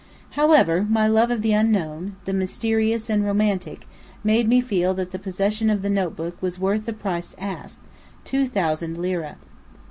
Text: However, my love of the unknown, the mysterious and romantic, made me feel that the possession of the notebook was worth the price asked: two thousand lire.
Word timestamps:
However, 0.31 0.87
my 0.89 1.05
love 1.07 1.29
of 1.29 1.43
the 1.43 1.53
unknown, 1.53 2.15
the 2.25 2.33
mysterious 2.33 3.07
and 3.07 3.23
romantic, 3.23 3.87
made 4.23 4.47
me 4.49 4.59
feel 4.59 4.95
that 4.95 5.11
the 5.11 5.19
possession 5.19 5.69
of 5.69 5.83
the 5.83 5.91
notebook 5.91 6.41
was 6.41 6.57
worth 6.57 6.87
the 6.87 6.91
price 6.93 7.35
asked: 7.37 7.77
two 8.25 8.47
thousand 8.47 8.97
lire. 8.97 9.35